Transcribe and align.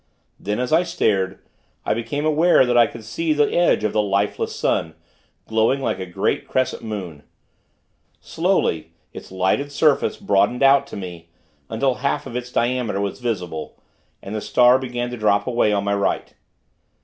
"Then, 0.39 0.59
as 0.59 0.73
I 0.73 0.81
stared, 0.81 1.37
I 1.85 1.93
became 1.93 2.25
aware 2.25 2.65
that 2.65 2.75
I 2.75 2.87
could 2.87 3.03
see 3.03 3.33
the 3.33 3.53
edge 3.53 3.83
of 3.83 3.93
the 3.93 4.01
lifeless 4.01 4.55
sun, 4.55 4.95
glowing 5.47 5.79
like 5.79 5.99
a 5.99 6.07
great 6.07 6.47
crescent 6.47 6.81
moon. 6.83 7.21
Slowly, 8.19 8.93
its 9.13 9.31
lighted 9.31 9.71
surface, 9.71 10.17
broadened 10.17 10.63
out 10.63 10.87
to 10.87 10.95
me, 10.97 11.29
until 11.69 11.93
half 12.01 12.25
of 12.25 12.35
its 12.35 12.51
diameter 12.51 12.99
was 12.99 13.19
visible; 13.21 13.77
and 14.23 14.33
the 14.33 14.41
star 14.41 14.79
began 14.79 15.11
to 15.11 15.17
drop 15.17 15.45
away 15.45 15.71
on 15.71 15.83
my 15.83 15.93
right. 15.93 16.33